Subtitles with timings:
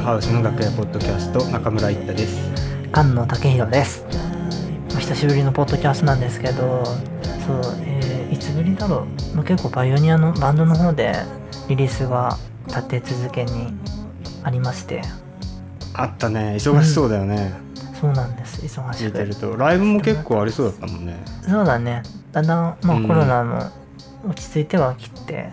[0.00, 2.36] ハウスの楽屋ポッドキャスト中村一太です。
[2.92, 4.04] 菅野武弘です。
[4.94, 11.14] お久しぶりのポッドキャストなんですけどそう、えーいつぶりだろう、まあ、結構パイオニアのバンドの方で
[11.68, 13.72] リリースが立て続けに
[14.42, 15.02] ありまして。
[15.94, 16.56] あったね。
[16.58, 17.52] 忙しそうだよね、
[18.00, 18.60] そうなんです。
[18.62, 19.56] 忙し聞いてるくと。
[19.56, 21.22] ライブも結構ありそうだったもんね。
[21.42, 22.02] そうだね。
[22.32, 23.06] だんだん、まあ、うん。
[23.06, 23.70] コロナも
[24.28, 25.50] 落ち着いてはきて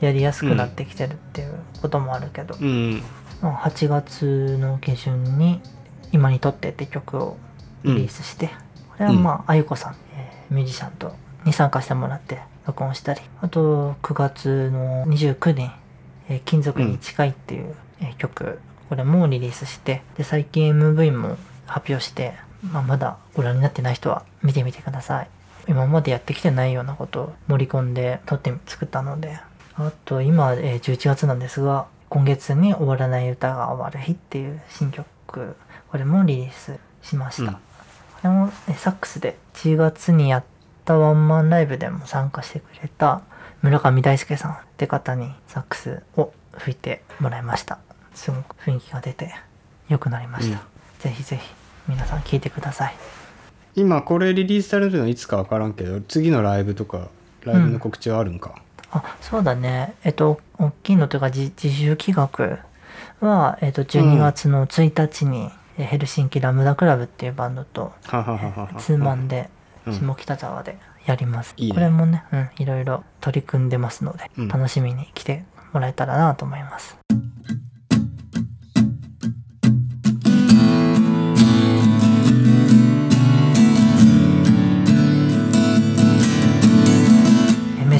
[0.00, 2.92] やりやすくなってきてるっていうこともあるけど、うん。
[2.96, 3.02] まあ、
[3.48, 5.60] 8月の下旬に
[6.12, 7.36] 「今にとって」って曲を
[7.84, 8.52] リリースして、こ
[8.98, 15.70] れはまああゆこさん、えーミュージシャンとに参加してもらって録音したりあと9月の29日
[16.28, 22.34] 「えー金属に近い」っていう、えー曲これもリリースしてで最近 MV も発表して、
[22.72, 25.28] まあ、まだご覧になってない人は見てみてください。
[25.68, 29.38] 今までやってきてないようなことを盛り込んで撮って作ったので
[29.76, 35.06] あと今、えー11月なんですが今月に終わらない歌が終わる日っていう新曲
[35.88, 37.52] これもリリースしました、うん。
[37.52, 37.60] こ
[38.24, 40.44] れもえサックスで1月にやっ
[40.84, 43.22] たワンマンライブでも参加してくれた
[43.62, 47.78] 村上大輔さんって方にサックスを吹いてもらいました。
[48.12, 49.32] すごく雰囲気が出て
[49.88, 50.62] 良くなりました、うん。
[50.98, 51.48] ぜひぜひ
[51.86, 52.94] 皆さん聴いてください。
[53.76, 57.08] 今これリリースされるのいつか分からんけど次のライブとか
[57.44, 58.56] ライブの告知はあるんか、
[58.92, 59.94] あそうだね。
[60.04, 62.64] えっと大きいのというか自自主企画
[63.20, 67.92] は、えっと、12月の1日に、えヘルシンキラムダクラブっていうバンドと
[68.78, 69.48] ツーマンで
[69.86, 69.94] うん。
[69.94, 71.74] 下北沢でやります、いいね。
[71.74, 74.48] これもね、うん、いろいろ取り組んでますので、うん。
[74.48, 76.96] 楽しみに来てもらえたらなと思います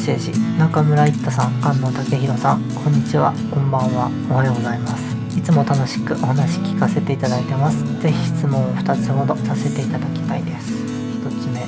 [0.00, 0.33] ッセージ。
[0.59, 2.62] 中村一太さん菅野武弘さん。
[2.72, 3.34] こんにちは。
[3.50, 4.11] こんばんは。
[4.31, 5.15] おはようございます。
[5.37, 7.84] いつも楽しくお話聞かせていただいてます。
[8.00, 10.72] ぜひ質問を2つほどさせていただきたいです。
[10.72, 11.61] 1つ目。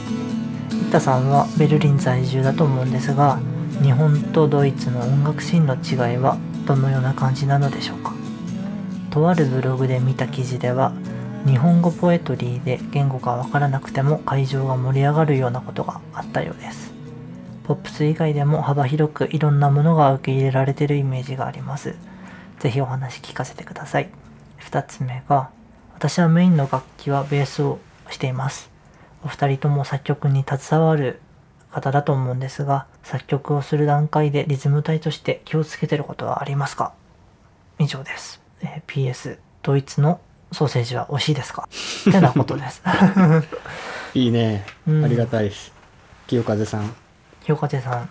[0.71, 3.39] 一太さんはベルリン在住だと思うんですが
[3.83, 8.15] 日本とドイツの音楽シーンの違いはどのような感じなのでしょうか？
[9.11, 10.93] とあるブログで見た記事では
[11.45, 16.92] 日本語ポエトリーで言語がわからなくても会場が盛り上がるようなことがあったようです。
[17.73, 21.95] ポップス以外でも幅広くいろんなものが受け入れられているイメージがあります。
[22.59, 24.11] ぜひお話聞かせてください。
[24.61, 25.49] 2つ目が
[25.95, 27.79] 私はメインの楽器はベースを
[28.11, 28.71] しています。
[29.25, 31.19] お二人とも作曲に携わる
[31.71, 36.93] 方だと思うんですが作曲をする段階でリズム隊として気をつけてることはありますか？
[37.79, 40.21] 以上です、えー PS ドイツの
[40.53, 41.67] ソーセージは美味しいですか？
[42.11, 42.83] ってなことです。
[44.13, 45.03] いいね、うん。
[45.07, 45.73] ありがたいです。
[46.27, 46.95] 清風さん
[47.45, 48.09] 清風さん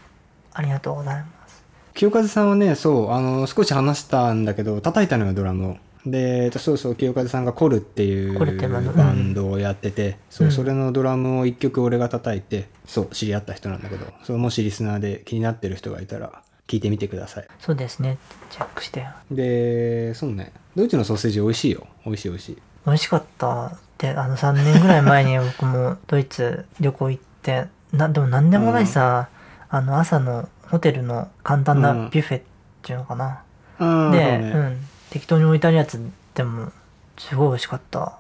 [0.54, 1.64] ありがとうございます。
[1.94, 5.78] 清風さんはねそうあの少し話したんだけど叩いたのよドラムを。
[6.06, 8.92] でえっとそうそう清風さんがコルっていうバンド。
[8.92, 10.52] バンドをやってて、そううん。
[10.52, 17.48] それのドラムを一曲俺が叩いてそう知り合った人なんだけどそうもしリスナーで気になってる人がいたら聞いてみてください。
[17.60, 18.18] そうですね。
[18.50, 19.06] チェックして。
[19.30, 20.54] でそうね。
[20.76, 21.86] ドイツのソーセージ美味しいよ。
[22.06, 22.58] 美味しい美味しい。
[22.86, 29.30] 美味しかったってあの3年ぐらい前に僕もドイツ旅行行ってなでも何でもないさ、
[29.70, 32.10] あの朝のホテルの簡単うなん。
[32.10, 32.42] ビュッフェっ
[32.82, 33.44] ていうのかな、
[33.80, 34.52] あで、そうね。
[34.56, 34.78] うん、
[35.10, 36.00] 適当に置いてあるやつ
[36.34, 36.72] でも
[37.18, 38.18] すごい美味しかった。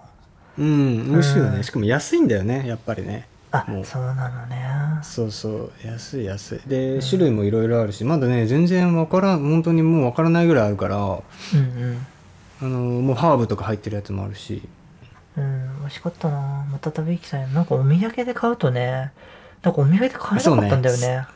[0.57, 3.27] うん美味しいよね、うんしかも安いんだよねやっぱりね。
[3.53, 4.65] あそうなのね。
[5.01, 6.69] そうそう安い安い。
[6.69, 11.21] で、種類もいろいろあるしまだね全然わからん本当にもうわからないぐらいあるからうん
[11.57, 12.07] うん。
[12.61, 14.61] あのもうハーブとか入ってるやつもあるし。
[15.37, 16.65] うん美味しかったな。
[16.71, 17.53] また食べ行きたい。
[17.53, 19.11] なんかお土産で買うとね
[19.63, 21.27] なんかお土産で買えなかったんだよね。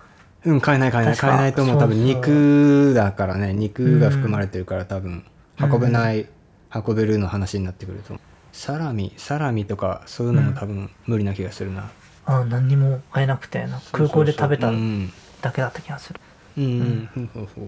[0.45, 1.17] うん買えない買えない。
[1.17, 1.79] 買えないと思う。
[1.79, 3.53] 多分肉だからね。
[3.53, 5.25] 肉が含まれてるから多分
[5.59, 6.27] 運べない、
[6.73, 8.19] 運べるの話になってくると思う。
[8.51, 11.89] サラミサラミとかそういうのも多分無理な気がするな、
[12.25, 15.11] あ何にも買えなくて空港で食べたうん。
[15.41, 16.19] だけだった気がする。
[16.57, 16.63] うん。
[16.63, 17.09] うん。
[17.17, 17.61] うんそうそ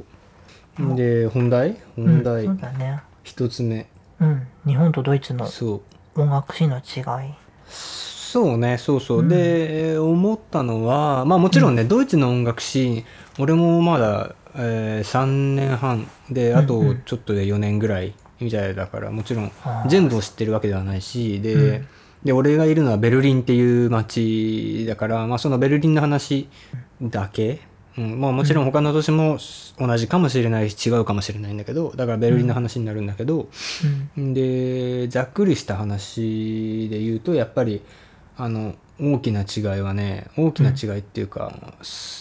[0.93, 0.95] う。
[0.95, 1.77] で本題？
[1.95, 2.45] 本題。
[2.45, 3.01] うん、そうだね。
[3.23, 3.87] 一つ目。
[4.19, 4.47] うん。
[4.65, 5.47] 日本とドイツの
[6.15, 7.33] 音楽シーンの違い
[8.37, 9.29] そうねそうそう、うん。
[9.29, 13.05] で思ったのはまあもちろんね、ドイツの音楽シーン
[13.39, 16.07] 俺もまだ、えー3年半。
[16.29, 16.89] であとうん。
[16.89, 19.51] うんちょっとで4年ぐらいみたいだからもちろん
[19.87, 21.87] 全部を知ってるわけではないしで,、うん。
[22.23, 26.47] で俺がいるのはベルリンっていう街だから、まあ、そのベルリンの話
[27.01, 27.61] だけ、
[27.97, 28.21] うん。
[28.21, 29.39] まあ、もちろん他の都市も
[29.79, 33.49] 同じかもしれないし違うかもしれないんだけどだからベルリンの話になるんだけど、
[34.15, 34.35] うん。
[34.35, 37.81] でざっくりした話で言うとやっぱり
[38.37, 41.53] あの大きな違いはね大きな違いっていうか、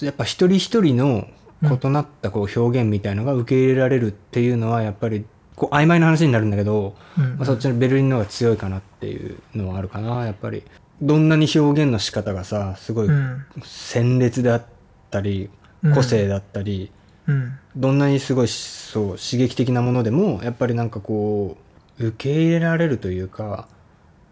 [0.02, 1.26] やっぱ一人一人の
[1.62, 5.24] 異なったこう表現みたいのが受け入れられるっていうのはやっぱり
[5.56, 7.36] こう曖昧な話になるんだけど、うん。
[7.36, 10.26] まあ、そっちのベルリンの方が強いかなっていうのはあるかな。
[10.26, 10.62] やっぱり
[11.00, 13.44] どんなに表現の仕方がさすごいうん。
[13.64, 14.64] 鮮烈であっ
[15.10, 15.50] たり
[15.82, 15.94] うん。
[15.94, 16.90] 個性だったり、
[17.26, 17.58] うん。
[17.74, 21.56] どんなにすごいそう刺激的なものでもやっぱりなんかこ
[21.98, 23.66] う受け入れられるというか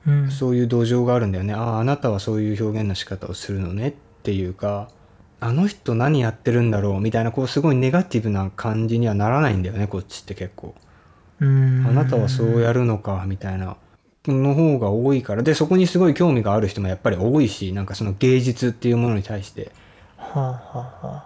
[0.06, 0.30] うん。
[0.30, 1.54] そういう土壌があるんだよね。
[1.54, 3.92] あああなたはそういう表現の仕方をするのねっ
[4.22, 4.88] ていうか
[5.40, 10.74] あの人何やってるんだろうみたいなこうすごいネガティブな感じにはならないんだよねこっちって結構。
[11.40, 11.86] うん。
[11.86, 13.76] あなたはそうやるのかみたいな。
[14.26, 15.42] の方が多いから。
[15.42, 19.70] でそこにすごい興味がある人もやっぱり多いしなんかその芸術っていうものに対して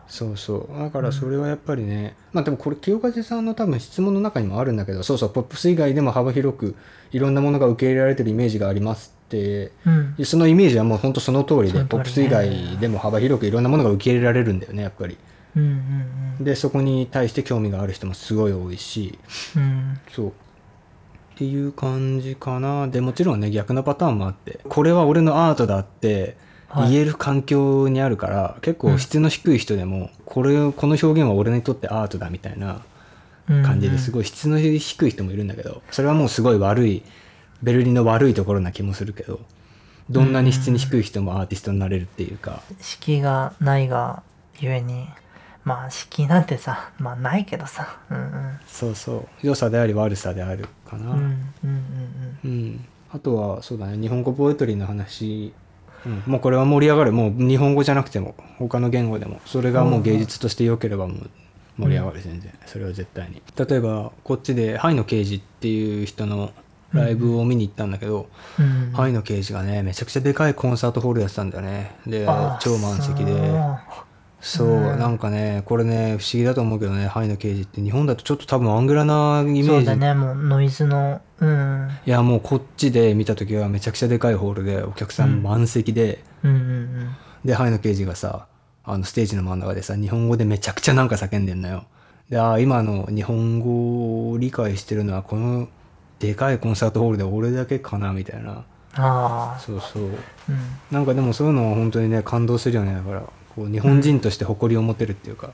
[0.06, 0.78] そうそう。
[0.78, 6.74] だからそれはやっぱりね、まあでもこれ清風さんの多分質問の中にもあるんだけどそうそうポップス以外でも幅広く
[7.12, 9.72] いろんなものが受け入れられてるイメージがありますって。
[9.86, 10.24] あうん。
[10.24, 11.86] そのイメージはもう本当その通りでね。
[11.86, 15.16] ポップス以外でも幅広くいろんなものが受け入れられるんだよねやっぱり。
[15.56, 19.18] うんうんでそこに対して興味がある人もすごい多いし。
[19.56, 19.62] うん。
[19.62, 20.28] うんそう。
[20.28, 20.32] っ
[21.36, 22.88] ていう感じかな。
[22.88, 24.60] でもちろんね逆のパターンもあって。
[24.68, 26.36] これは俺のアートだってはい
[26.76, 32.82] 言える環境にあるから、結構質の低い人でもこれこの表現は俺にとってアートだみたいな
[33.46, 37.02] 感じですごい質の低い人もいるんだけどそれはもうすごい悪い
[37.62, 39.40] ベルリンの悪いところな気もするけど
[40.10, 42.62] どんなに質に低い人もアーティストになれるっていうか。
[42.80, 44.22] 敷居がないが
[44.58, 45.06] ゆえに
[45.64, 47.98] まあ敷居なんてさまあないけどさ。
[48.10, 48.58] うんうん。
[48.66, 49.46] そうそう。
[49.46, 51.52] 良さであり悪さであるかな、うんうん
[52.44, 52.50] うん。
[52.50, 53.98] うん、あとはそうだね。
[53.98, 55.52] 日本語ポエトリーの話、
[56.06, 57.12] うん、もうこれは盛り上がる。
[57.12, 59.40] もう日本語じゃなくても他の言語でも。
[59.46, 61.30] それがもう芸術として良ければもう
[61.78, 62.52] 盛り上がる全然。
[62.66, 63.42] それは絶対に。
[63.56, 66.52] 例えばこっちでハイの刑事っていう人の
[66.92, 68.28] ライブを見に行ったんだけど、
[68.58, 68.64] うん。
[68.64, 71.96] うんハイの刑事がねめちゃくちゃでかいコンサートホールやってたんだよね。
[72.06, 72.26] で
[72.60, 73.32] 超満席で
[74.40, 74.98] そうそう、うん。
[74.98, 77.80] なんかねこれね不思議だと思うけどねハイの刑事って。
[77.80, 79.68] 日本だとちょっと多分アングラなイメージ。
[79.68, 81.20] そうだねもうノイズの。
[81.40, 81.90] うん。
[82.06, 88.48] いやもうこっちで見た時はめちゃくちゃでかいホールでお客さん満席で、うんうんでハイの刑事がさ
[88.84, 91.84] あのステージの真ん中でさ日本語でめちゃくちゃなんか叫んでんのよ。
[92.28, 95.68] であー今の日本語を理解してるのはこの
[96.18, 98.64] でかいコンサートホールで俺だけかなみたいな。
[98.94, 100.02] ああそうそう。
[100.02, 100.12] うん。
[100.90, 103.22] なんかでもそういうのは本当にね感動するよねだから
[103.58, 105.52] こう日本人として誇りを持てるっていうか、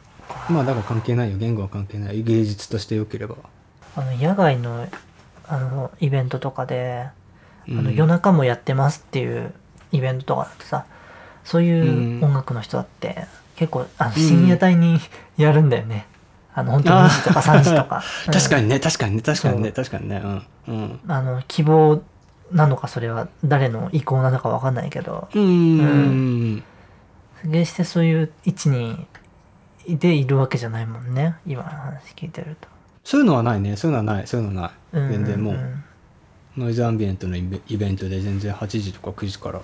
[0.50, 1.38] まあだから関係ないよ。
[1.38, 2.22] 言語は関係ない。
[2.22, 3.36] 芸術として良ければ。
[3.96, 4.86] あの野外の
[5.46, 7.08] あのイベントとかで、
[7.66, 9.54] あのうん夜中もやってますっていう
[9.92, 10.84] イベントとかだとさ
[11.44, 13.24] そういう音楽の人だって
[13.56, 14.98] 結構あの深夜帯に
[15.38, 16.06] やるんだよね、
[16.52, 18.02] あの本当に2時とか3時とか。
[18.30, 18.80] 確かに、にね。
[18.80, 19.22] 確かにね。
[19.22, 19.68] 確かにね。
[19.70, 20.20] そ確かにね。
[20.22, 20.30] うん。
[20.68, 20.76] うん。
[20.76, 22.02] うんあの希望
[22.52, 25.28] なのかそれは誰の意向なのか分かんないけど。
[25.34, 25.42] うん。
[25.42, 26.64] うん
[27.44, 29.06] 決してそういう位置に
[29.88, 31.36] でいるわけじゃないもんね。
[31.46, 32.68] 今の話聞いてると。
[33.04, 33.76] そういうのはないね。
[33.76, 34.26] そういうのはない。
[34.26, 35.84] そういうのはない、ん全然もう、ん
[36.56, 39.60] ノイズアンビエントのイベイベントで全然8時とか9時から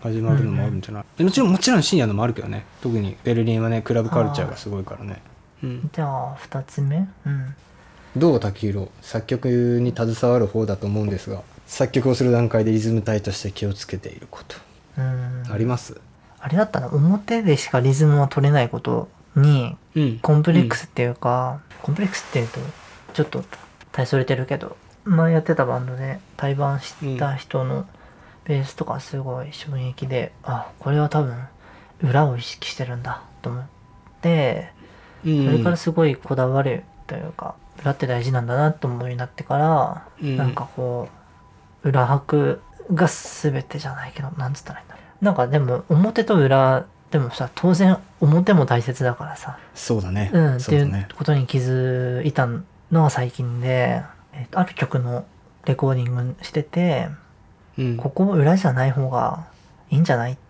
[0.00, 2.64] 始まるのもあるんじゃない、でもちろんもちろん深夜のもあるけどね。
[2.80, 5.20] 特にベルリンはねクラブカルチャーがすごいからね、
[5.62, 7.08] うん、じゃあ2つ目？
[7.26, 7.54] うん。
[8.16, 14.56] どう滝弘作曲に携わる方だと思うんですが作曲をする段階でリズム体として気をつけていること、
[14.98, 15.44] うん。
[15.50, 16.00] あります？
[16.40, 20.18] あれだったな表でしかリズムは取れないことにうん。
[20.20, 22.60] コンプレックスっていうか、コンプレックスっていうと
[23.12, 23.44] ちょっと
[23.92, 27.86] 大それてるけど前やってたバンドで対バンした人の
[28.44, 31.36] ベースとかすごい衝撃で、あこれは多分
[32.02, 33.64] 裏を意識してるんだと思っ
[34.22, 34.72] て
[35.24, 35.46] うん。
[35.46, 40.36] それからすごいこだわるというか裏って大事なんだなと思うようになってから、うん。
[40.36, 41.08] なんかこ
[41.84, 42.60] う裏拍
[42.92, 49.58] が全てじゃないけどなんつったらいいんだろうなんかでも表と裏でもさ当然表も大切だからさ。
[49.74, 52.48] そうだね、うん、っていうことに気づいた
[52.90, 55.24] のは最近で、えっとある曲の
[55.66, 57.08] レコーディングしてて
[57.78, 57.96] うん。
[57.96, 59.46] ここ裏じゃない方が
[59.90, 60.40] いいんじゃないって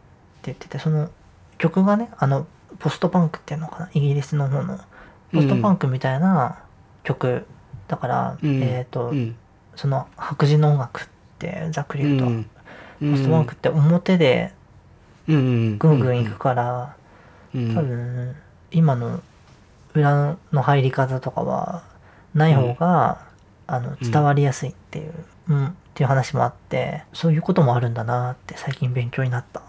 [0.44, 1.10] 言っててその
[1.58, 2.46] 曲がねあの
[2.78, 4.78] ポストパンクっていうのかなイギリスの方の
[5.32, 6.58] ポストパンクみたいな
[7.04, 7.46] 曲、
[7.88, 8.62] だから、うん。
[8.62, 9.36] えっ、と、うん。
[9.76, 11.04] その白人の音楽っ
[11.38, 12.44] てざっくり言うと、うん。
[13.12, 14.50] ポストパンクって表でうんうん
[15.26, 16.96] ぐんぐんいくから、
[17.54, 17.74] うん。
[17.74, 18.36] 多分
[18.70, 19.20] 今の
[19.94, 21.82] 裏の入り方とかは
[22.34, 23.26] ない方が、
[23.66, 25.12] あの伝わりやすいっていう、
[25.48, 29.60] うんっていう話もあってそういうこともあるんだなって最近勉強になった、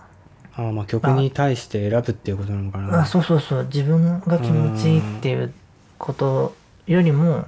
[0.56, 3.02] ああまあ曲に対して選ぶっていうことなのかな。
[3.02, 3.64] あそうそうそう。
[3.66, 5.54] 自分が気持ちいいっていう
[5.98, 6.56] こと
[6.88, 7.46] よりも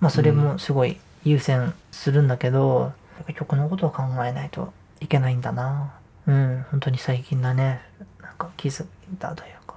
[0.00, 2.92] まあそれもすごい優先するんだけど、
[3.34, 5.92] 曲のことを考えないといけないんだな
[6.26, 7.80] うん本当に最近だね。
[8.22, 8.86] なんか気づい
[9.18, 9.76] たというか。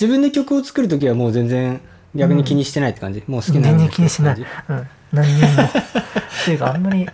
[0.00, 1.80] 自分で曲を作る時はもう全然
[2.14, 4.36] 逆に気にしてないって感じ、もう好きな全に然気にしない。
[4.68, 5.46] うん、何にも。
[5.46, 7.06] っていうかあんまり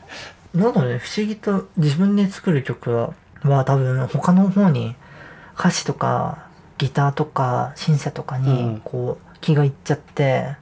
[0.55, 4.97] なんだろうね不思議と自分で作る曲はは多分他の方に
[5.59, 6.47] 歌詞とか
[6.79, 8.43] ギターとかシンセとかうん。
[8.45, 10.57] にこう気がいっちゃって、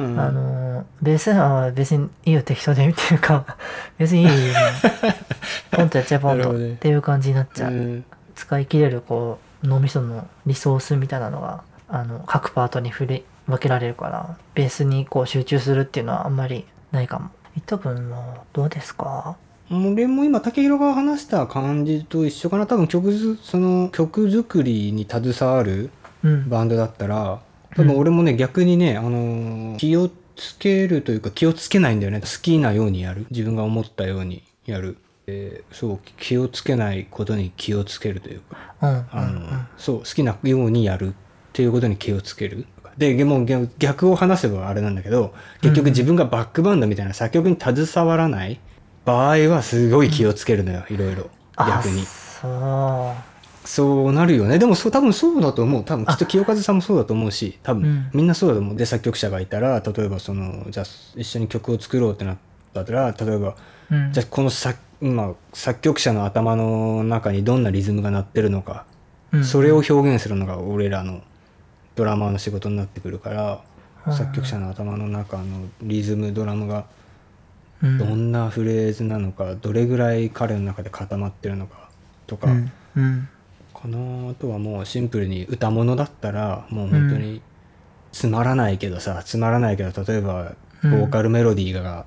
[0.00, 0.20] うん。
[0.20, 3.44] あのベースは別にいいよ適当でっていうか。
[3.98, 4.32] 別にいいよ。
[5.70, 8.04] ポンとやっちゃえポンとっていう感じになっちゃう、うん。
[8.34, 17.30] 使い切れるこう脳みそのリソースみたいなのがあの各パートに振り分けられるからベースにこう集中するっていうのはあんまりないかも。
[17.56, 19.36] 伊藤君はどうですか？
[19.72, 22.66] 俺も今竹広が話した感じと一緒かな。
[22.66, 25.90] 多分曲ずその曲作りに携わる
[26.24, 26.48] うん。
[26.48, 27.38] バンドだったら
[27.76, 32.20] 多分俺もね、逆にね、あのー気をつけるというか気をつけないんだよね。
[32.20, 33.26] 好きなようにやる。
[33.30, 34.96] 自分が思ったようにやる、
[35.26, 38.74] えーそう気をつけないことに気をつけるというか。
[38.82, 41.14] うんうんあの、そう好きなようにやる。
[41.50, 42.66] っていうことに気をつける。
[42.96, 48.60] ででも逆逆を話せばあれなんだけど結局自分がバックバンドみたいな作曲に携わらない
[49.04, 51.30] 場合はすごい気をつけるのよ、いろいろ。
[51.56, 52.04] 逆に。
[52.42, 53.14] あ
[53.70, 54.58] そうなるよね。
[54.58, 55.84] でもそう多分そうだと思う。
[55.84, 58.10] 多分きっと清和さんもそうだと思うし多分、うん。
[58.12, 58.76] みんなそうだと思う。
[58.76, 62.36] で作曲者がいたら例えばそのじゃあ一緒に曲を作ろうってなっ
[62.74, 63.54] たら例えば
[63.88, 64.12] そううん。
[64.12, 68.86] じゃあこの作今作曲者の頭の中にどんなリズムが鳴ってるのか、
[69.30, 69.44] うん。
[69.44, 71.22] それを表現するのが俺らの
[71.94, 73.60] ドラマーの仕事になってくるから、
[74.04, 75.44] うん作曲者の頭の中の
[75.82, 76.86] リズムドラムが
[77.84, 77.98] うん。
[77.98, 81.88] どんなフレーズなのか、どれぐらい彼の中で固まってるのか
[82.26, 82.72] とか、うん。
[82.96, 83.28] うん
[83.82, 84.30] かな。
[84.30, 87.42] あとはもうシンプルに歌物だったらもう本当に
[88.12, 90.90] つまらないけどさ、つまらないけど例えばうん。
[90.92, 92.06] ボーカルメロディーが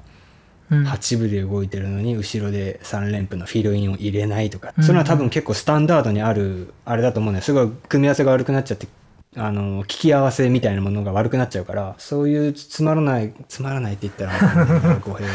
[0.70, 0.88] うん。
[0.88, 4.84] 8部で動いてるのに後ろで3連符のフィルインを入れないとか、うん。
[4.84, 8.88] それは多分結構スタンダードにあるあれだと思うねすごい組み合わせが悪くなっちゃって
[9.36, 15.26] あの聞き合わせみたいなものが悪くなっちゃうからそういうつまらないつまらないって言ったら語弊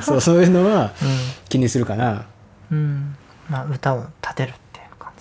[0.00, 0.92] そうそういうのは
[1.48, 2.26] 気にするかな。
[2.70, 2.78] うん。
[2.78, 3.16] うん
[3.48, 4.54] まあ歌を立てる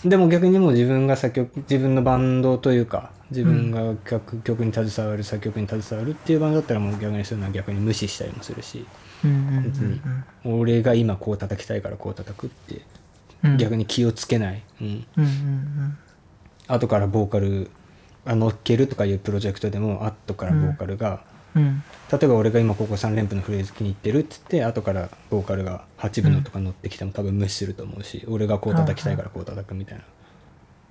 [0.05, 8.86] でも逆にもう自分が作曲自分のバンドというか自分が楽曲に携わる作曲に携わるっていうバンドだったらもう逆にそういうのは逆に無視したりもするし
[9.24, 10.01] 別に
[10.43, 12.81] 俺が今こう叩きたいからこう叩くって
[13.57, 14.63] 逆に気をつけない、
[16.67, 17.69] 後からボーカル
[18.25, 21.83] が乗っけるとかいうプロジェクトでも後からボーカルが、うん。
[22.12, 30.03] 例えば俺が今ここ3連符のフレーズ気に入ってるっつって後からボーカルが8分のとか乗ってきても多分無視すると思うし、俺がこう叩きたいからこう叩くみたいな。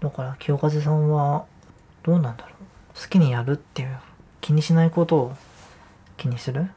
[0.00, 1.44] だから清風さんは
[2.02, 3.00] どうなんだろう。
[3.00, 3.96] 好きにやるっていう
[4.40, 5.36] 気にしないことを
[6.16, 6.68] 気にする？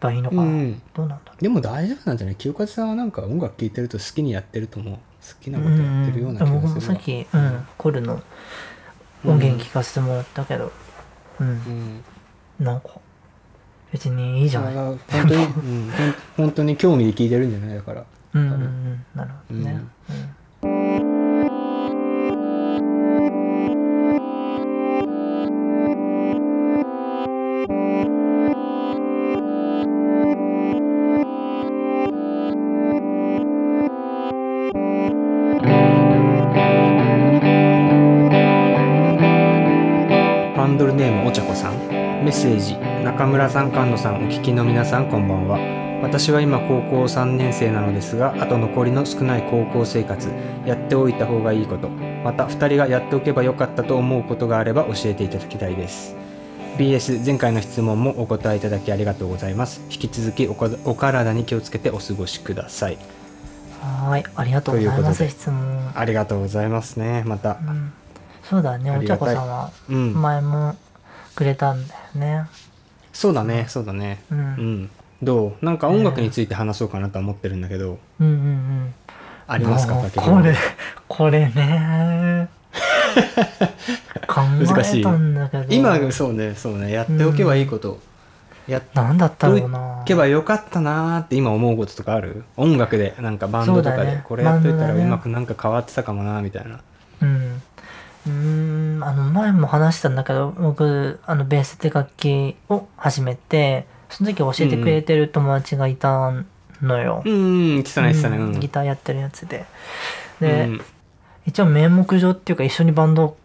[0.00, 0.82] ばいいのかな、うん。
[0.94, 2.36] どうなんだろでも大丈夫なんじゃない？
[2.36, 4.94] 清和さんはなんか音楽聴いてると好きにやってると思う。
[4.94, 5.00] 好
[5.40, 6.74] きなうことやってるような気んうんがするわ。
[6.74, 8.22] 僕もさっき、うん、コルの
[9.24, 10.72] 音源聞かせてもらったけど。
[11.40, 12.04] うん、うん
[12.60, 12.90] なんか
[13.92, 14.74] 別にいいじゃない。
[14.74, 15.90] 本当に、うん、
[16.36, 18.04] 本当に興味で聴いてるんじゃないだから。
[18.34, 19.04] うんうんうん。
[19.14, 20.36] なるほどね、うん
[42.22, 42.76] メッセージ。
[43.02, 45.58] 中村さん菅野さんお聞きの皆さんこんばんは。
[46.02, 50.28] 私は今高校3年生なのですがあと残りの少ない高校生活
[50.66, 51.88] やっておいた方がいいこと。
[51.88, 56.14] また2人がやっておけばよかったと思うことがあれば教えていただきたいです。
[56.76, 59.80] BS 前回の質問もお答えいただきありがとうございます。
[59.90, 62.98] 引き続きお体に気をつけてお過ごしください。
[63.80, 65.92] はーいありがとうございます質問。
[65.94, 67.56] ありがとうございますねまた。
[67.62, 67.92] うん。
[68.42, 70.20] そうだねお茶子さんはうん。
[70.20, 70.76] 前も
[71.40, 72.44] くれたんだよね。
[73.14, 74.22] そうだねそうだね。
[74.30, 74.82] うん、ううん。
[74.82, 74.90] ん
[75.22, 75.64] どう？
[75.64, 78.26] なんか音楽について話そうかなとは思ってるんだけど、うん。
[78.26, 78.94] うん
[79.46, 80.54] ありますかこれ
[81.08, 82.48] これね。
[84.28, 85.64] 考難しいえたんだけど。
[85.70, 86.92] 今そうねそうね。
[86.92, 87.98] やっておけばいいこと、
[88.68, 90.02] やっなんだったとろうな。
[90.04, 92.44] けばよかったなーって今思うこととかある？
[92.58, 96.80] 音楽でなんかバンドとかで、これやっといたらうまくなんか変わってたかもなーみたいな。
[97.22, 97.62] うん
[98.26, 98.32] うー
[98.98, 106.32] んあの前も話したんだけど僕あのベースって楽器を始めてその時教えてくれてる友達がいた
[106.82, 109.64] のよ、うんうん言ってたねねうんギターやってるやつで。
[110.40, 110.80] で、うん。
[111.46, 113.36] 一応名目上っていうか一緒にバンド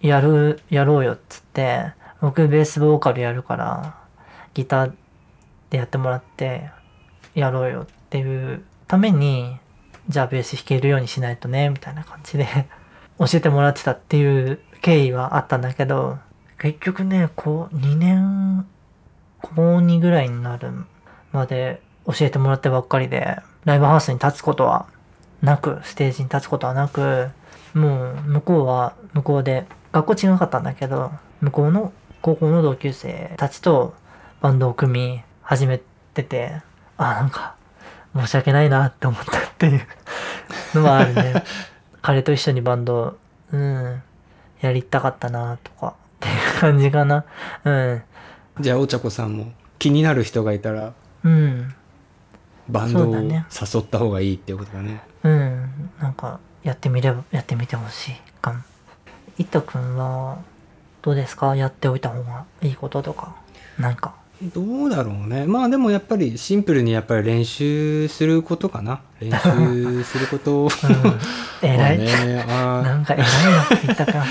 [0.00, 3.96] やるやろうよっつって僕ベースボーカルやるから
[4.54, 4.92] ギター
[5.70, 6.70] でやってもらって
[7.34, 9.56] やろうよっていうために
[10.08, 12.46] じゃあベース弾けるようにしないとねみたいな感じで
[13.18, 16.18] 教えてもらってたっていう経緯はあったんだけど
[16.58, 18.66] 結局ねこう2年
[19.42, 20.70] 高2ぐらいになる
[21.32, 24.86] まで教えてもらってばっかりで、ライブハウスに立つことは
[25.42, 27.30] なく、ステージに立つことはなく、
[27.74, 31.92] もう向こうは向こうで、学校違かったんだけど、向こうの
[32.22, 33.94] 高校の同級生たちと
[34.40, 35.80] バンドを組み始め
[36.14, 36.62] てて、
[36.96, 37.56] あ、なんか
[38.14, 39.86] 申し訳ないなって思ったっていう
[40.74, 41.44] のはあるね。
[42.06, 43.18] 彼と一緒にバンド、
[43.52, 44.00] うん、
[44.60, 47.24] やりたかったなとかっていう感じかな。
[47.64, 48.02] うん。
[48.60, 50.92] じゃあお茶子さんも気になる人がいたら
[51.24, 51.74] うん。
[52.68, 53.40] バンドを誘
[53.80, 55.90] った方がいいっていうことだねうん。
[55.98, 58.60] なんか、やってみれば、やってみてほしいかも。
[59.38, 60.38] いっとくんは、
[61.02, 61.56] どうですか？
[61.56, 63.34] やっておいた方がいいこととか。
[63.80, 64.14] なんか。
[64.54, 70.68] どうだろうねまあでもやっぱりシンプルにやっぱり練習することかな練習することをうん。
[71.68, 71.98] 偉い。
[71.98, 74.24] ねなんか偉いなって言ったか。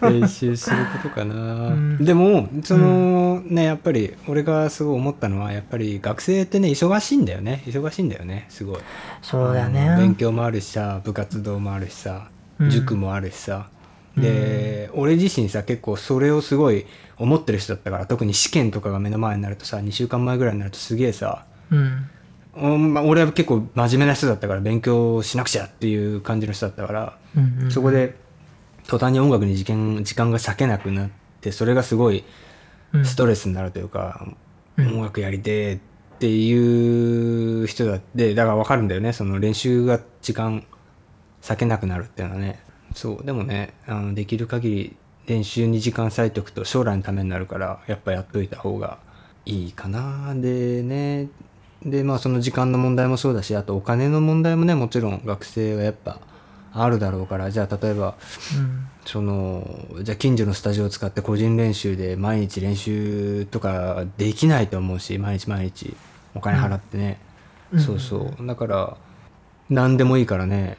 [0.10, 1.34] 練習することかな、
[1.70, 8.80] んでもその、ねやっぱり俺がすごい思ったのはやっぱり学生ってね忙しいんだよね忙しいんだよねすごい
[9.22, 10.14] そうだあの勉ね。
[10.18, 12.28] 強もあるしさ部活動もあるしさ
[12.60, 13.68] うん塾もあるしさ、
[14.16, 16.86] で、俺自身さ結構それをすごい
[17.18, 22.08] 思ってる人だったから特に試験とかが目の前になるとさ2週間前ぐらいになるとすげえさうん。
[22.56, 27.70] うんまあ、俺は結構真面目な人だったから勉強しなくちゃっていう感じの人だったから、うんうん。
[27.70, 28.16] そこで
[28.86, 31.10] 途端に音楽に時間時間が割けなくなっ
[31.40, 32.24] てそれがすごい
[32.92, 34.26] うん、ストレスになるというか、
[34.76, 34.86] うん。
[34.98, 35.80] 音楽やりてーっ
[36.18, 39.12] ていう人だってだから分かるんだよね。
[39.12, 40.64] その練習が時間
[41.46, 42.60] 割けなくなるっていうのはね。
[42.94, 48.98] そうでもねあのできる限り練習に時間割いておくと将来のためになるからやっぱやっといた方が
[49.44, 51.28] いいかなでね
[51.84, 56.20] でまあその時間の問題もそうだしあとお金の問題もねもちろん学生はやっぱ
[56.72, 58.16] あるだろうからじゃあ例えば
[58.56, 58.86] うん。
[59.06, 65.96] そのじゃあ近所のスタジオを使って個人練習で毎日練習とかできないと思うし毎日毎日
[66.34, 67.20] お金払ってね、
[67.72, 67.80] うん。
[67.80, 68.46] そうそう。
[68.46, 68.96] だから
[69.70, 70.76] 何でもいいからね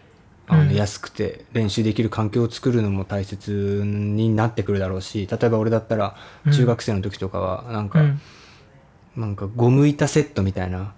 [0.47, 0.73] あのうん。
[0.75, 6.51] 安くて練習できる環境を作るのも大切になってくるだろうし例えば俺だったらうん。
[6.51, 8.21] 中学生の時とかはなんか、うん。
[9.17, 10.93] なんかゴム板セットみたいな。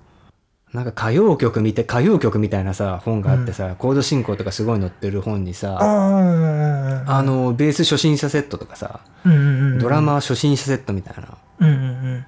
[0.72, 9.80] なんか歌謡曲みたい歌謡曲みたいなさ本があってさ、コード進行とかすごい載ってる本にさ、ああのベース初心者セットとかさうんうんうん。
[9.80, 12.26] ドラマー初心者セットみたいな、うん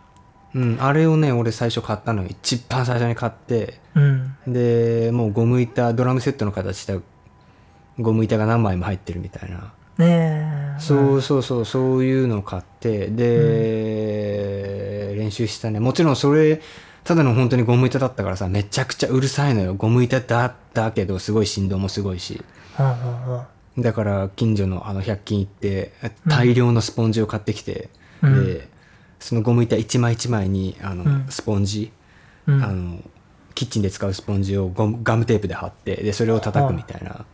[0.56, 3.80] うんうん、あれをね俺最初買ったの一番最初に買って。
[3.94, 4.36] うん。
[4.48, 4.54] うん。
[4.54, 6.96] でもうゴム板ドラムセットの形した
[8.00, 10.76] ゴム板が何枚も入ってるみたいな、ね。
[10.78, 10.80] え。
[10.82, 14.82] そうそうそうそういうのを買ってで、
[15.16, 15.80] 練習したね。
[15.80, 16.62] もちろんそれ
[17.04, 19.74] ただの本当にゴム板だったからさめちゃくちゃうるさいのよ。
[19.76, 22.44] ゴム板だったけどすごい振動もすごいし。
[23.78, 25.94] だから近所のあの100均行って
[26.28, 27.90] 大量のスポンジを買ってきて、
[28.22, 28.46] うん。
[28.46, 28.68] で
[29.20, 31.26] そのゴム板一枚一枚にあの、うん。
[31.30, 31.92] スポンジ、
[32.48, 32.64] うん。
[32.64, 33.00] あの
[33.56, 37.26] キッチンで使うスポンジをゴムガムテープで貼ってでそれを叩くみたいな。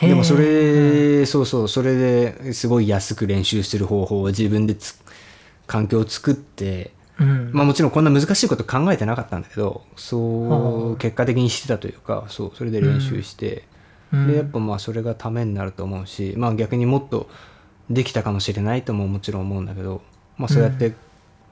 [0.00, 5.00] でもそれ、そうそうそれですごい安く練習する方法を自分でつ
[5.66, 7.50] 環境を作ってうん。
[7.52, 10.96] まあもちろんこんな難しいこと考えてなかったんだけどそはうあ。
[10.96, 13.64] 結果的にしてたというかそうそれで練習して、
[14.12, 14.28] うん。
[14.28, 17.28] でやっぱまあそれがためになると思うしまあ逆にもっと
[17.88, 20.02] できたかもしれないとももちろん思うんだけど
[20.36, 20.92] まあそうやって、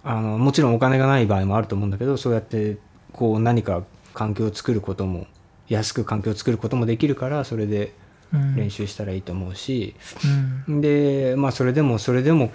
[0.03, 2.77] あのもちろんお金がない場合もあると思うんだけどそうやって
[3.13, 5.27] こう何か環境を作ることも
[5.69, 8.04] 安く環境を作ることもできるからそれでうん
[8.57, 9.95] 練習したらいいと思うし、
[10.69, 10.81] うん。
[10.81, 12.51] でまあそれでもそれでも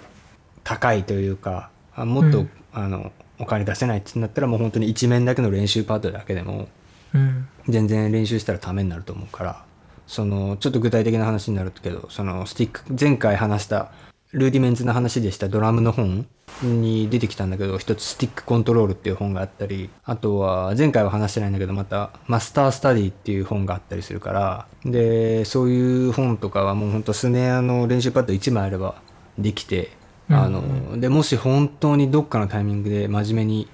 [0.64, 6.68] 高いというかあもっと、うんあのお金出せないってなったらもう本当に一面だけの練習パッドだけでも
[7.14, 7.48] うん。
[7.68, 9.64] 全然練習したらためになると思うから
[10.06, 13.92] そのちょっと具体的な話になるけどそのスティック前回話した
[14.32, 16.26] rudiments の話でしたドラムの本
[16.62, 29.00] に出てきたんだけど一つ Stick Control っていう本があったりあとは前回は話してないんだけどまた Master Study っていう本があったりするからでそういう本とかはもうほんとスネアの練習パッド1枚あれば
[29.38, 29.90] できて
[30.28, 33.68] あのでもし本当にどっかのタイミングで真面目に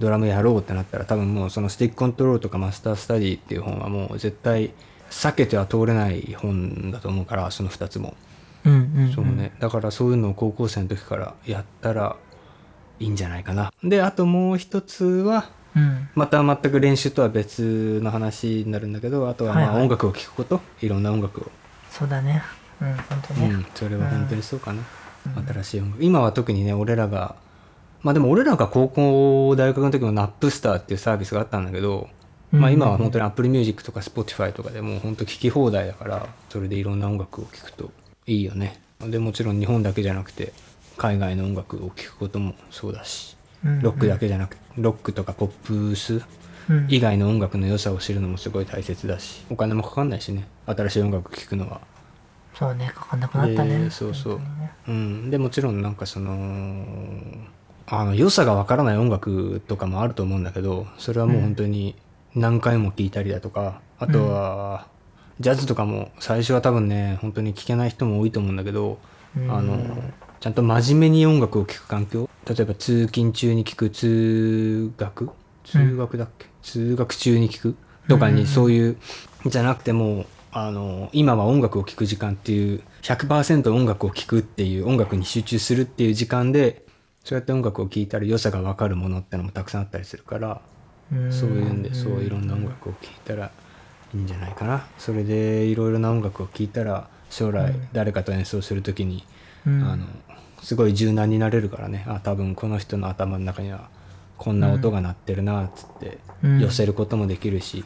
[0.00, 4.72] ドラムやろうってなったら多分もうそのスティックコントロールとかマスタースタディっていう本はもう絶対
[5.10, 8.14] 避けては通れない本だと思うからその2つも。
[9.14, 9.52] そうね。
[9.58, 12.16] だからそういうのを高校生の時からやったら
[12.98, 13.72] いいんじゃないかな。
[13.82, 16.08] であともう一つはうん。
[16.14, 19.78] また全く練習とは別の話になるんだけどあとはまはいはい。
[19.78, 21.50] あ音楽を聴くこと、いろんな音楽を。
[21.90, 22.42] そうだね。
[22.80, 23.46] うん、本当ね。
[23.50, 24.82] うん、それは本当にそうかな、
[25.46, 26.04] 新しい音楽。
[26.04, 27.36] 今は特にね俺らが
[28.02, 32.08] まあでも俺らが高校大学の時もナップスターっていうサービスがあったんだけど、
[32.50, 37.90] まあ今は本当に Apple Music とか Spotify とかでもう本当聴き放題だからそれでいろんな音楽を聴くと
[38.26, 38.80] いいよね。
[39.00, 40.52] でもちろん日本だけじゃなくて
[40.96, 45.48] 海外の音楽を聴くこともそうだしうんロックだけじゃなくてロックとかポッ
[45.90, 46.22] プス
[46.68, 46.86] うん。
[46.90, 50.46] 以外の音楽の良さを知るのもすごい大切だしお金もかかんないしね。
[50.66, 51.80] 新しい音楽聴くのは。
[52.54, 53.84] そうねかかんなくなったね。
[53.84, 54.38] でそうそう。
[54.38, 54.44] ね。
[54.88, 55.30] うん。
[55.30, 56.86] でもちろんなんかその
[57.86, 61.96] あの良さがわからない音楽とかもあると思うんだけどそれはもう本当に
[62.34, 64.86] 何回も聴いたりだとか、あとは、
[65.40, 68.98] ジャズとかも最初は多分ね本当に聴けない人も多いと思うんだけど、
[69.36, 69.50] うん。
[69.50, 69.96] あの
[70.38, 72.28] ちゃんと真面目に音楽を聴く環境。
[72.46, 75.30] 例えば通勤中に聴く通学？
[75.64, 77.76] 通学だっけ、通学中に聴く
[78.08, 78.96] とかにそういう、
[79.46, 86.84] じゃなくてもうあの今は音楽を聴く時間っていう100%音楽を聴くっていう音楽に集中するっていう時間で
[87.22, 90.60] そうやって音楽を聴いたら良さが分かるものってのもたくさんあったりするから、
[91.12, 91.32] うん。
[91.32, 93.52] そういうんでそういろんな音楽を聴いたら
[94.14, 94.86] いいんじゃないかな。
[94.98, 99.24] それでいろいろな音楽を聴いたら将来誰かと演奏する時に、
[99.66, 99.82] うん。
[99.84, 100.06] あの
[100.62, 102.04] すごい柔軟になれるからね。
[102.08, 103.88] あ多分この人の頭の中には
[104.36, 106.60] こんな音が鳴ってるなっつってうん。
[106.60, 107.84] 寄せることもできるし、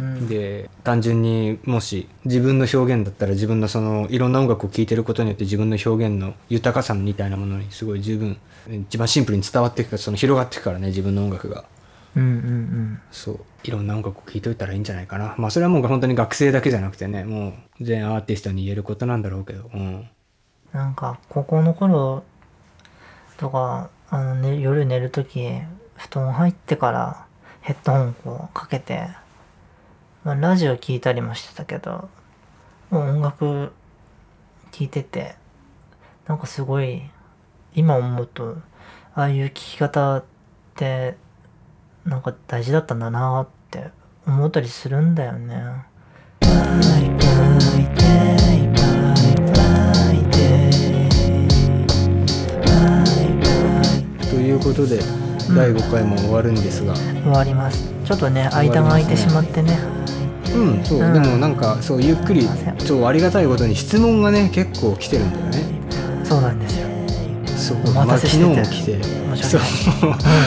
[0.00, 0.28] うん。
[0.28, 11.64] で単純にもし自分の表現だったら自分のそのいろんな音楽を聴いてることによって自分の表現の豊かさみたいなものにすごい十分一番シンプルに伝わっていくからその広がっていくからね自分の音楽が
[12.16, 15.34] うんうんそういろんな音楽を聴いといたらいいんじゃないかな。
[15.38, 19.70] まあそれはもう本当に学生だけじゃなくてねもう全アーティストに言えることなんだろうけど。
[19.72, 20.08] うん。
[20.72, 22.24] なんか高校の頃
[23.36, 25.60] とかあの、ね、夜寝る時
[25.96, 27.26] 布団入ってから
[27.60, 29.08] ヘッドホンこうかけて、
[30.24, 32.08] まあ、ラジオ聞いたりもしてたけど
[32.90, 33.72] もう音楽
[34.70, 35.34] 聞いてて
[36.26, 37.02] なんかすごい
[37.74, 38.56] 今思うと
[39.14, 40.24] ああいう聞き方っ
[40.74, 41.16] て
[42.06, 43.90] なんか大事だったんだなって
[44.26, 45.56] 思ったりするんだよね。
[54.30, 55.00] ということで、
[55.56, 56.94] 第5回も終わるんですが。
[56.94, 57.92] 終わります。
[58.04, 59.76] ちょっとね間が空いてしまってね。
[60.54, 61.12] うんそう、うん。
[61.12, 65.64] でもなんかそうゆっくりそうありがたいことに質問がね結構来てるんだよね。
[66.22, 66.86] そうなんですよ。
[67.56, 68.54] そうお待たせしてて。
[68.54, 69.42] まあ昨日も来て。
[69.42, 69.60] そう。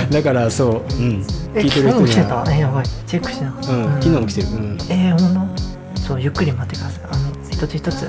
[0.10, 0.94] だからそう。
[0.94, 1.22] うん。
[1.22, 2.56] え聞いてる人昨日も来てにはた？
[2.56, 2.86] えやばい。
[3.08, 3.72] チェックしなかった。
[3.74, 4.48] うん昨日も来てる。
[4.48, 4.78] うん。
[4.90, 5.62] えー、ほんと
[6.00, 7.04] そうゆっくり待ってください。
[7.06, 8.08] あの一つ一つ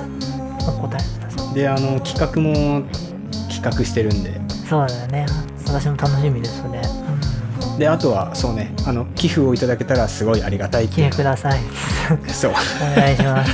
[0.68, 1.54] お答えください。
[1.54, 2.82] であの企画も
[3.48, 4.40] 企画してるんで。
[4.68, 5.26] そうだよね。
[5.66, 8.74] 私も楽しみですそれ、うん、であとはそうね。
[8.86, 11.60] あの寄付をいただけたらすごいありがたい来てください。
[12.28, 12.52] そう。
[12.52, 12.54] お
[12.96, 13.52] 願いします。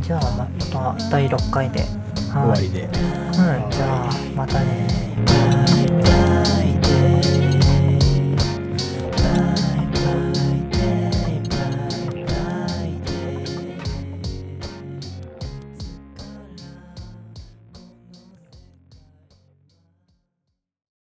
[0.02, 1.84] じゃあまた第6回で。
[2.32, 2.82] 終わりで。
[2.84, 4.86] うんじゃあまたね